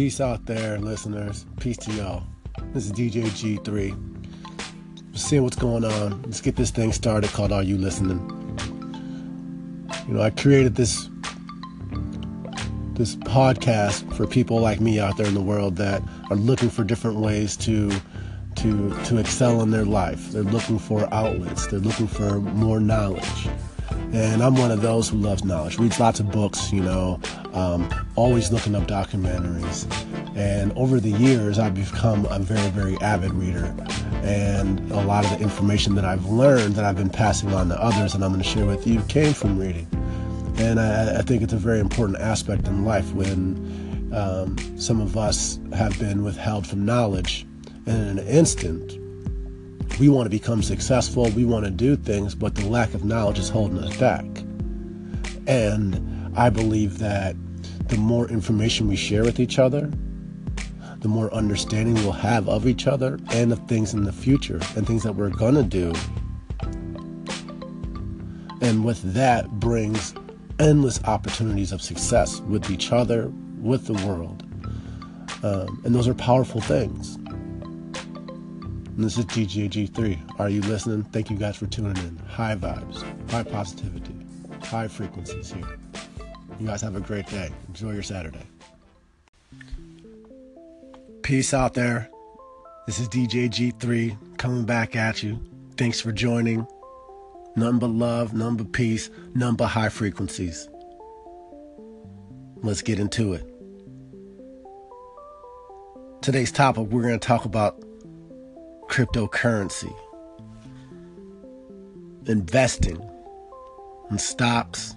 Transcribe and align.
Peace 0.00 0.18
out 0.18 0.46
there, 0.46 0.78
listeners. 0.78 1.44
Peace 1.60 1.76
to 1.76 1.92
y'all. 1.92 2.22
This 2.72 2.86
is 2.86 2.92
DJ 2.92 3.24
G3. 3.24 3.94
Seeing 5.14 5.42
what's 5.42 5.56
going 5.56 5.84
on. 5.84 6.22
Let's 6.22 6.40
get 6.40 6.56
this 6.56 6.70
thing 6.70 6.90
started 6.94 7.28
called 7.32 7.52
Are 7.52 7.62
You 7.62 7.76
Listening? 7.76 8.18
You 10.08 10.14
know, 10.14 10.22
I 10.22 10.30
created 10.30 10.74
this 10.74 11.10
this 12.94 13.16
podcast 13.16 14.10
for 14.16 14.26
people 14.26 14.58
like 14.58 14.80
me 14.80 14.98
out 14.98 15.18
there 15.18 15.26
in 15.26 15.34
the 15.34 15.42
world 15.42 15.76
that 15.76 16.02
are 16.30 16.36
looking 16.36 16.70
for 16.70 16.82
different 16.82 17.18
ways 17.18 17.54
to 17.58 17.90
to 18.56 18.98
to 19.04 19.18
excel 19.18 19.60
in 19.60 19.70
their 19.70 19.84
life. 19.84 20.30
They're 20.30 20.44
looking 20.44 20.78
for 20.78 21.12
outlets. 21.12 21.66
They're 21.66 21.78
looking 21.78 22.06
for 22.06 22.40
more 22.40 22.80
knowledge. 22.80 23.48
And 24.12 24.42
I'm 24.42 24.56
one 24.56 24.70
of 24.70 24.82
those 24.82 25.08
who 25.08 25.16
loves 25.16 25.44
knowledge, 25.44 25.78
reads 25.78 26.00
lots 26.00 26.18
of 26.20 26.30
books, 26.30 26.72
you 26.72 26.82
know, 26.82 27.20
um, 27.52 27.88
always 28.16 28.50
looking 28.50 28.74
up 28.74 28.84
documentaries. 28.84 29.86
And 30.36 30.72
over 30.76 31.00
the 31.00 31.10
years, 31.10 31.58
I've 31.58 31.74
become 31.74 32.26
a 32.26 32.38
very, 32.38 32.70
very 32.70 32.96
avid 32.98 33.32
reader. 33.34 33.74
And 34.22 34.80
a 34.90 35.00
lot 35.00 35.24
of 35.24 35.30
the 35.30 35.42
information 35.42 35.94
that 35.94 36.04
I've 36.04 36.26
learned 36.26 36.74
that 36.74 36.84
I've 36.84 36.96
been 36.96 37.10
passing 37.10 37.52
on 37.54 37.68
to 37.68 37.82
others 37.82 38.14
and 38.14 38.24
I'm 38.24 38.32
going 38.32 38.42
to 38.42 38.48
share 38.48 38.66
with 38.66 38.86
you 38.86 39.00
came 39.02 39.32
from 39.32 39.58
reading. 39.58 39.88
And 40.58 40.78
I, 40.78 41.18
I 41.18 41.22
think 41.22 41.42
it's 41.42 41.52
a 41.52 41.58
very 41.58 41.80
important 41.80 42.18
aspect 42.18 42.66
in 42.66 42.84
life 42.84 43.12
when 43.12 44.10
um, 44.12 44.56
some 44.78 45.00
of 45.00 45.16
us 45.16 45.58
have 45.72 45.98
been 45.98 46.22
withheld 46.22 46.66
from 46.66 46.84
knowledge. 46.84 47.46
And 47.86 48.10
in 48.10 48.18
an 48.18 48.26
instant, 48.26 48.99
we 50.00 50.08
want 50.08 50.24
to 50.24 50.30
become 50.30 50.62
successful, 50.62 51.28
we 51.36 51.44
want 51.44 51.66
to 51.66 51.70
do 51.70 51.94
things, 51.94 52.34
but 52.34 52.54
the 52.54 52.66
lack 52.66 52.94
of 52.94 53.04
knowledge 53.04 53.38
is 53.38 53.50
holding 53.50 53.78
us 53.78 53.94
back. 53.98 54.24
And 55.46 56.32
I 56.38 56.48
believe 56.48 56.98
that 57.00 57.36
the 57.88 57.98
more 57.98 58.26
information 58.28 58.88
we 58.88 58.96
share 58.96 59.22
with 59.24 59.38
each 59.38 59.58
other, 59.58 59.92
the 61.00 61.08
more 61.08 61.32
understanding 61.34 61.94
we'll 61.96 62.12
have 62.12 62.48
of 62.48 62.66
each 62.66 62.86
other 62.86 63.18
and 63.30 63.52
of 63.52 63.68
things 63.68 63.92
in 63.92 64.04
the 64.04 64.12
future 64.12 64.60
and 64.74 64.86
things 64.86 65.02
that 65.02 65.12
we're 65.12 65.28
going 65.28 65.54
to 65.54 65.62
do. 65.62 65.92
And 68.62 68.86
with 68.86 69.02
that 69.12 69.50
brings 69.50 70.14
endless 70.58 71.02
opportunities 71.04 71.72
of 71.72 71.82
success 71.82 72.40
with 72.40 72.70
each 72.70 72.90
other, 72.90 73.30
with 73.58 73.86
the 73.86 74.06
world. 74.06 74.44
Um, 75.42 75.82
and 75.84 75.94
those 75.94 76.08
are 76.08 76.14
powerful 76.14 76.62
things. 76.62 77.18
And 79.00 79.06
this 79.06 79.16
is 79.16 79.24
GGG3. 79.24 80.38
Are 80.38 80.50
you 80.50 80.60
listening? 80.60 81.04
Thank 81.04 81.30
you 81.30 81.36
guys 81.38 81.56
for 81.56 81.64
tuning 81.64 81.96
in. 82.04 82.18
High 82.28 82.54
vibes, 82.54 83.02
high 83.30 83.44
positivity, 83.44 84.14
high 84.62 84.88
frequencies 84.88 85.50
here. 85.50 85.78
You 86.58 86.66
guys 86.66 86.82
have 86.82 86.94
a 86.96 87.00
great 87.00 87.26
day. 87.28 87.48
Enjoy 87.68 87.92
your 87.92 88.02
Saturday. 88.02 88.42
Peace 91.22 91.54
out 91.54 91.72
there. 91.72 92.10
This 92.86 92.98
is 92.98 93.08
DJ 93.08 93.48
G3 93.48 94.36
coming 94.36 94.66
back 94.66 94.94
at 94.94 95.22
you. 95.22 95.42
Thanks 95.78 95.98
for 95.98 96.12
joining. 96.12 96.66
None 97.56 97.78
but 97.78 97.88
love, 97.88 98.34
none 98.34 98.58
but 98.58 98.70
peace, 98.72 99.08
none 99.34 99.56
but 99.56 99.68
high 99.68 99.88
frequencies. 99.88 100.68
Let's 102.56 102.82
get 102.82 103.00
into 103.00 103.32
it. 103.32 103.46
Today's 106.20 106.52
topic, 106.52 106.88
we're 106.88 107.00
going 107.00 107.18
to 107.18 107.26
talk 107.26 107.46
about 107.46 107.82
cryptocurrency, 108.90 109.94
investing 112.26 113.00
in 114.10 114.18
stocks, 114.18 114.94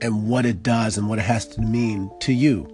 and 0.00 0.28
what 0.28 0.46
it 0.46 0.62
does 0.62 0.96
and 0.96 1.08
what 1.08 1.18
it 1.18 1.22
has 1.22 1.46
to 1.46 1.60
mean 1.60 2.10
to 2.20 2.32
you. 2.32 2.64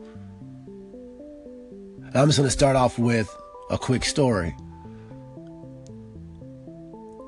And 2.05 2.15
I'm 2.15 2.29
just 2.29 2.39
going 2.39 2.47
to 2.47 2.51
start 2.51 2.77
off 2.77 2.99
with 2.99 3.35
a 3.71 3.79
quick 3.79 4.05
story. 4.05 4.51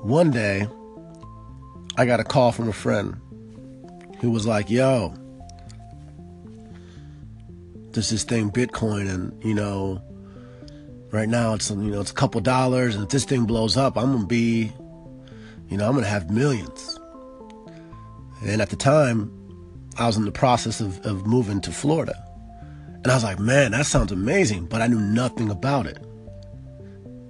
One 0.01 0.31
day, 0.31 0.67
I 1.97 2.05
got 2.05 2.21
a 2.21 2.23
call 2.23 2.53
from 2.53 2.69
a 2.69 2.73
friend 2.73 3.17
who 4.21 4.31
was 4.31 4.45
like, 4.45 4.69
yo, 4.69 5.13
there's 7.91 8.09
this 8.09 8.23
thing, 8.23 8.51
Bitcoin, 8.51 9.09
and 9.09 9.43
you 9.43 9.53
know, 9.53 10.01
Right 11.11 11.27
now, 11.27 11.55
it's 11.55 11.71
you 11.71 11.77
know 11.77 12.01
it's 12.01 12.11
a 12.11 12.15
couple 12.15 12.39
dollars, 12.39 12.95
and 12.95 13.03
if 13.03 13.09
this 13.09 13.25
thing 13.25 13.45
blows 13.45 13.77
up, 13.77 13.97
I'm 13.97 14.13
gonna 14.13 14.27
be, 14.27 14.71
you 15.67 15.77
know, 15.77 15.87
I'm 15.87 15.95
gonna 15.95 16.07
have 16.07 16.29
millions. 16.29 16.99
And 18.43 18.61
at 18.61 18.69
the 18.69 18.75
time, 18.75 19.31
I 19.97 20.05
was 20.05 20.17
in 20.17 20.25
the 20.25 20.31
process 20.31 20.79
of, 20.79 21.03
of 21.05 21.25
moving 21.25 21.61
to 21.61 21.71
Florida, 21.71 22.15
and 23.03 23.07
I 23.07 23.15
was 23.15 23.23
like, 23.23 23.39
man, 23.39 23.71
that 23.71 23.87
sounds 23.87 24.11
amazing, 24.11 24.67
but 24.67 24.81
I 24.81 24.87
knew 24.87 24.99
nothing 24.99 25.49
about 25.49 25.87
it. 25.87 25.97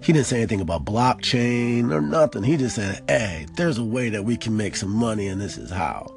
He 0.01 0.13
didn't 0.13 0.27
say 0.27 0.37
anything 0.37 0.61
about 0.61 0.85
blockchain 0.85 1.93
or 1.93 2.01
nothing. 2.01 2.43
He 2.43 2.57
just 2.57 2.75
said, 2.75 3.03
hey, 3.07 3.45
there's 3.55 3.77
a 3.77 3.83
way 3.83 4.09
that 4.09 4.23
we 4.23 4.35
can 4.35 4.57
make 4.57 4.75
some 4.75 4.91
money, 4.91 5.27
and 5.27 5.39
this 5.39 5.57
is 5.57 5.69
how. 5.69 6.13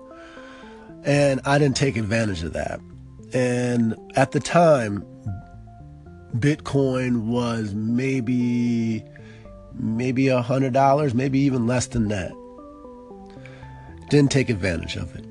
And 1.04 1.40
I 1.44 1.58
didn't 1.58 1.76
take 1.76 1.96
advantage 1.96 2.42
of 2.42 2.52
that. 2.54 2.80
And 3.32 3.96
at 4.14 4.32
the 4.32 4.40
time, 4.40 5.04
Bitcoin 6.36 7.26
was 7.26 7.74
maybe 7.74 9.04
maybe 9.74 10.28
a 10.28 10.42
hundred 10.42 10.72
dollars, 10.72 11.14
maybe 11.14 11.38
even 11.40 11.66
less 11.66 11.86
than 11.86 12.08
that. 12.08 12.32
Didn't 14.10 14.30
take 14.30 14.50
advantage 14.50 14.96
of 14.96 15.14
it. 15.14 15.24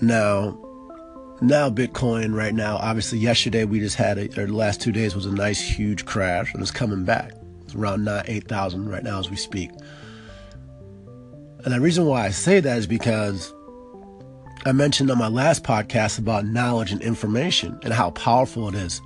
Now, 0.00 0.58
now 1.40 1.70
Bitcoin 1.70 2.34
right 2.34 2.54
now, 2.54 2.76
obviously 2.76 3.18
yesterday 3.18 3.64
we 3.64 3.78
just 3.78 3.96
had 3.96 4.18
a, 4.18 4.24
or 4.40 4.46
the 4.46 4.52
last 4.52 4.80
two 4.80 4.92
days 4.92 5.14
was 5.14 5.26
a 5.26 5.32
nice 5.32 5.60
huge 5.60 6.04
crash 6.04 6.52
and 6.52 6.62
it's 6.62 6.70
coming 6.70 7.04
back. 7.04 7.32
It's 7.64 7.74
around 7.74 8.04
nine, 8.04 8.24
8,000 8.26 8.88
right 8.88 9.02
now 9.02 9.18
as 9.18 9.30
we 9.30 9.36
speak. 9.36 9.70
And 11.64 11.74
the 11.74 11.80
reason 11.80 12.06
why 12.06 12.26
I 12.26 12.30
say 12.30 12.60
that 12.60 12.78
is 12.78 12.86
because 12.86 13.52
I 14.64 14.72
mentioned 14.72 15.10
on 15.10 15.18
my 15.18 15.28
last 15.28 15.64
podcast 15.64 16.18
about 16.18 16.46
knowledge 16.46 16.92
and 16.92 17.02
information 17.02 17.78
and 17.82 17.92
how 17.92 18.10
powerful 18.10 18.68
it 18.68 18.74
is. 18.74 19.00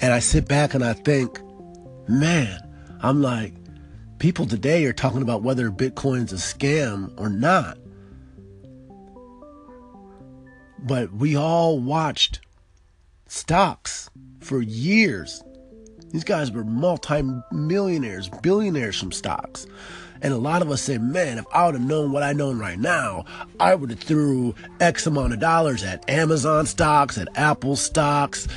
And 0.00 0.12
I 0.12 0.18
sit 0.18 0.46
back 0.46 0.74
and 0.74 0.84
I 0.84 0.92
think, 0.92 1.40
man, 2.08 2.60
I'm 3.02 3.22
like, 3.22 3.54
people 4.18 4.46
today 4.46 4.84
are 4.84 4.92
talking 4.92 5.22
about 5.22 5.42
whether 5.42 5.70
Bitcoin's 5.70 6.32
a 6.32 6.36
scam 6.36 7.12
or 7.18 7.28
not. 7.28 7.78
But 10.78 11.12
we 11.12 11.36
all 11.36 11.78
watched 11.78 12.40
stocks 13.26 14.10
for 14.40 14.60
years. 14.60 15.42
These 16.10 16.24
guys 16.24 16.52
were 16.52 16.64
multi-millionaires, 16.64 18.28
billionaires 18.42 18.98
from 18.98 19.12
stocks. 19.12 19.66
And 20.22 20.32
a 20.32 20.38
lot 20.38 20.62
of 20.62 20.70
us 20.70 20.82
say, 20.82 20.98
man, 20.98 21.38
if 21.38 21.44
I 21.52 21.66
would 21.66 21.74
have 21.74 21.84
known 21.84 22.12
what 22.12 22.22
I 22.22 22.32
know 22.32 22.52
right 22.52 22.78
now, 22.78 23.24
I 23.60 23.74
would 23.74 23.90
have 23.90 24.00
threw 24.00 24.54
X 24.80 25.06
amount 25.06 25.34
of 25.34 25.40
dollars 25.40 25.82
at 25.82 26.08
Amazon 26.08 26.66
stocks, 26.66 27.18
at 27.18 27.28
Apple 27.36 27.76
stocks, 27.76 28.48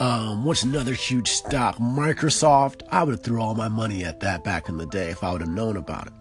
um, 0.00 0.44
what's 0.44 0.62
another 0.62 0.94
huge 0.94 1.28
stock? 1.30 1.76
Microsoft. 1.78 2.82
I 2.90 3.02
would 3.02 3.12
have 3.12 3.22
threw 3.22 3.40
all 3.40 3.54
my 3.54 3.68
money 3.68 4.04
at 4.04 4.20
that 4.20 4.44
back 4.44 4.68
in 4.68 4.76
the 4.76 4.86
day 4.86 5.10
if 5.10 5.24
I 5.24 5.32
would 5.32 5.40
have 5.40 5.50
known 5.50 5.76
about 5.76 6.06
it. 6.06 6.12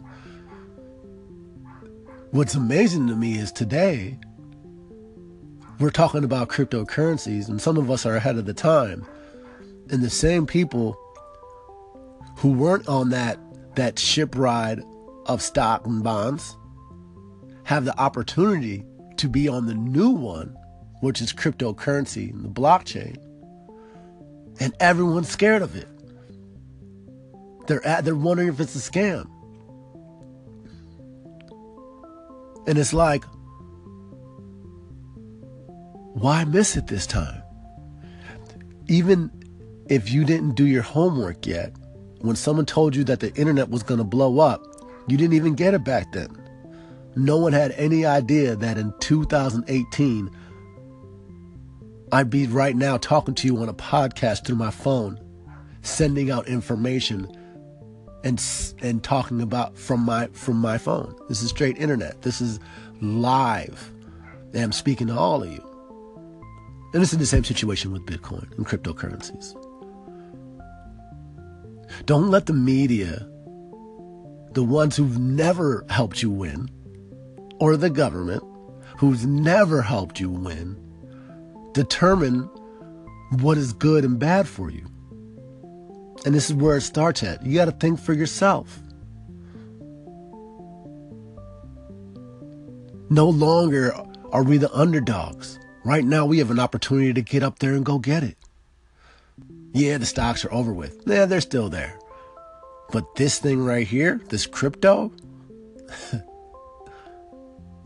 What's 2.31 2.55
amazing 2.55 3.07
to 3.07 3.15
me 3.15 3.37
is 3.37 3.51
today 3.51 4.17
we're 5.79 5.91
talking 5.91 6.23
about 6.23 6.49
cryptocurrencies, 6.49 7.47
and 7.47 7.61
some 7.61 7.77
of 7.77 7.91
us 7.91 8.05
are 8.05 8.15
ahead 8.15 8.37
of 8.37 8.45
the 8.45 8.53
time. 8.53 9.05
And 9.91 10.01
the 10.01 10.09
same 10.09 10.47
people 10.47 10.97
who 12.37 12.51
weren't 12.53 12.87
on 12.87 13.09
that 13.09 13.39
that 13.75 13.99
ship 13.99 14.35
ride 14.35 14.81
of 15.27 15.39
stock 15.39 15.85
and 15.85 16.03
bonds 16.03 16.57
have 17.63 17.85
the 17.85 17.97
opportunity 17.99 18.83
to 19.17 19.29
be 19.29 19.47
on 19.47 19.67
the 19.67 19.75
new 19.75 20.09
one, 20.09 20.57
which 21.01 21.21
is 21.21 21.31
cryptocurrency 21.31 22.33
and 22.33 22.43
the 22.43 22.49
blockchain 22.49 23.17
and 24.59 24.73
everyone's 24.79 25.29
scared 25.29 25.61
of 25.61 25.75
it. 25.75 25.87
They're 27.67 27.85
at, 27.85 28.05
they're 28.05 28.15
wondering 28.15 28.49
if 28.49 28.59
it's 28.59 28.75
a 28.75 28.91
scam. 28.91 29.29
And 32.65 32.77
it's 32.77 32.93
like, 32.93 33.23
why 36.13 36.43
miss 36.45 36.75
it 36.75 36.87
this 36.87 37.05
time? 37.05 37.41
Even 38.87 39.31
if 39.89 40.11
you 40.11 40.25
didn't 40.25 40.55
do 40.55 40.65
your 40.65 40.81
homework 40.81 41.45
yet, 41.45 41.73
when 42.21 42.35
someone 42.35 42.65
told 42.65 42.95
you 42.95 43.03
that 43.05 43.19
the 43.19 43.33
internet 43.35 43.69
was 43.69 43.83
going 43.83 43.99
to 43.99 44.03
blow 44.03 44.39
up, 44.39 44.63
you 45.07 45.17
didn't 45.17 45.33
even 45.33 45.55
get 45.55 45.73
it 45.73 45.83
back 45.83 46.11
then. 46.11 46.29
No 47.15 47.37
one 47.37 47.53
had 47.53 47.71
any 47.71 48.05
idea 48.05 48.55
that 48.55 48.77
in 48.77 48.93
2018, 48.99 50.29
I'd 52.11 52.29
be 52.29 52.47
right 52.47 52.75
now 52.75 52.97
talking 52.97 53.35
to 53.35 53.47
you 53.47 53.57
on 53.57 53.67
a 53.67 53.73
podcast 53.73 54.45
through 54.45 54.55
my 54.55 54.71
phone, 54.71 55.19
sending 55.81 56.31
out 56.31 56.47
information 56.47 57.29
and 58.23 58.43
and 58.81 59.03
talking 59.03 59.41
about 59.41 59.77
from 59.77 60.01
my 60.01 60.27
from 60.27 60.57
my 60.57 60.77
phone. 60.77 61.15
This 61.27 61.41
is 61.41 61.49
straight 61.49 61.77
internet. 61.77 62.21
This 62.21 62.39
is 62.41 62.59
live. 63.01 63.91
And 64.53 64.63
I'm 64.63 64.71
speaking 64.71 65.07
to 65.07 65.17
all 65.17 65.43
of 65.43 65.51
you. 65.51 65.63
And 66.93 67.01
this 67.01 67.11
is 67.11 67.19
the 67.19 67.25
same 67.25 67.43
situation 67.43 67.91
with 67.91 68.05
Bitcoin 68.05 68.49
and 68.57 68.65
cryptocurrencies. 68.65 69.53
Don't 72.05 72.31
let 72.31 72.45
the 72.45 72.53
media, 72.53 73.27
the 74.53 74.63
ones 74.63 74.95
who've 74.95 75.19
never 75.19 75.85
helped 75.89 76.23
you 76.23 76.31
win, 76.31 76.69
or 77.59 77.75
the 77.75 77.89
government, 77.89 78.43
who's 78.97 79.25
never 79.25 79.81
helped 79.81 80.19
you 80.19 80.29
win, 80.29 80.81
determine 81.77 82.49
what 83.39 83.55
is 83.55 83.71
good 83.71 84.03
and 84.03 84.17
bad 84.17 84.47
for 84.47 84.71
you. 84.71 84.83
And 86.25 86.33
this 86.33 86.49
is 86.49 86.55
where 86.55 86.77
it 86.77 86.81
starts 86.81 87.21
at. 87.21 87.45
You 87.45 87.53
got 87.53 87.65
to 87.65 87.71
think 87.71 87.99
for 87.99 88.13
yourself. 88.13 88.79
No 93.11 93.29
longer 93.29 93.93
are 94.31 94.43
we 94.43 94.57
the 94.57 94.73
underdogs. 94.73 95.59
Right 95.85 96.03
now, 96.03 96.25
we 96.25 96.39
have 96.39 96.49
an 96.49 96.59
opportunity 96.59 97.13
to 97.13 97.21
get 97.21 97.43
up 97.43 97.59
there 97.59 97.75
and 97.75 97.85
go 97.85 97.99
get 97.99 98.23
it. 98.23 98.37
Yeah, 99.73 99.99
the 99.99 100.07
stocks 100.07 100.43
are 100.43 100.51
over 100.51 100.73
with. 100.73 101.03
Yeah, 101.05 101.25
they're 101.25 101.41
still 101.41 101.69
there. 101.69 101.99
But 102.91 103.15
this 103.15 103.37
thing 103.37 103.63
right 103.63 103.87
here, 103.87 104.19
this 104.29 104.47
crypto, 104.47 105.13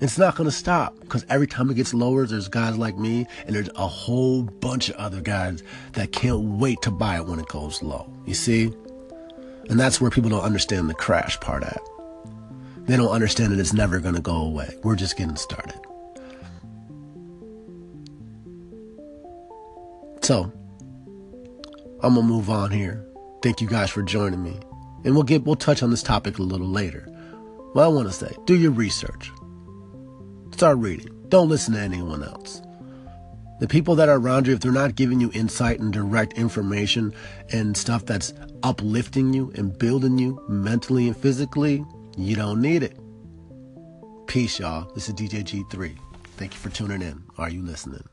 it's 0.02 0.18
not 0.18 0.36
going 0.36 0.50
to 0.50 0.56
stop 0.56 1.00
because 1.00 1.24
every 1.30 1.46
time 1.46 1.70
it 1.70 1.76
gets 1.76 1.94
lower, 1.94 2.26
there's 2.26 2.48
guys 2.48 2.76
like 2.76 2.98
me 2.98 3.28
and 3.46 3.56
there's 3.56 3.70
a 3.76 3.88
whole 3.88 4.42
bunch 4.42 4.90
of 4.90 4.96
other 4.96 5.22
guys 5.22 5.62
that 5.94 6.12
can't 6.12 6.42
wait 6.42 6.82
to 6.82 6.92
buy 6.92 7.18
it 7.18 7.28
when 7.28 7.40
it 7.40 7.48
goes 7.48 7.84
low. 7.84 8.12
You 8.26 8.34
see? 8.34 8.74
And 9.70 9.80
that's 9.80 10.02
where 10.02 10.10
people 10.10 10.32
don't 10.32 10.42
understand 10.42 10.90
the 10.90 10.96
crash 10.96 11.40
part 11.40 11.64
at. 11.64 11.80
They 12.88 12.98
don't 12.98 13.12
understand 13.12 13.54
that 13.54 13.60
it's 13.60 13.74
never 13.74 14.00
going 14.00 14.16
to 14.16 14.22
go 14.22 14.38
away. 14.38 14.76
We're 14.84 14.96
just 14.96 15.18
getting 15.18 15.36
started. 15.36 15.80
So, 20.24 20.52
I'm 22.02 22.16
going 22.16 22.28
to 22.28 22.34
move 22.34 22.50
on 22.50 22.72
here. 22.72 23.06
Thank 23.44 23.62
you 23.62 23.68
guys 23.68 23.92
for 23.92 24.02
joining 24.02 24.44
me. 24.44 24.60
And 25.04 25.14
we'll 25.14 25.24
get 25.24 25.46
we'll 25.46 25.56
touch 25.56 25.84
on 25.84 25.92
this 25.92 26.04
topic 26.04 26.40
a 26.40 26.44
little 26.44 26.68
later. 26.68 27.08
Well, 27.76 27.86
I 27.86 27.94
want 27.94 28.08
to 28.08 28.14
say, 28.14 28.36
do 28.46 28.56
your 28.56 28.72
research. 28.72 29.32
Start 30.62 30.78
reading. 30.78 31.10
Don't 31.30 31.50
listen 31.50 31.74
to 31.74 31.80
anyone 31.80 32.24
else. 32.24 32.62
The 33.60 33.68
people 33.68 33.96
that 33.96 34.10
are 34.10 34.20
around 34.20 34.46
you, 34.46 34.54
if 34.54 34.60
they're 34.60 34.72
not 34.72 34.94
giving 34.94 35.20
you 35.20 35.32
insight 35.34 35.80
and 35.80 35.92
direct 35.92 36.34
information 36.34 37.16
and 37.52 37.76
stuff 37.76 38.06
that's 38.06 38.32
uplifting 38.62 39.34
you 39.34 39.52
and 39.56 39.76
building 39.76 40.20
you 40.20 40.40
mentally 40.48 41.08
and 41.08 41.18
physically, 41.18 41.84
you 42.16 42.36
don't 42.36 42.62
need 42.62 42.84
it. 42.84 42.96
Peace, 44.28 44.60
y'all. 44.60 44.88
This 44.94 45.10
is 45.10 45.16
DJ 45.16 45.44
G3. 45.44 45.98
Thank 46.38 46.54
you 46.54 46.60
for 46.60 46.70
tuning 46.70 47.02
in. 47.02 47.24
Are 47.40 47.50
you 47.50 47.64
listening? 47.64 48.04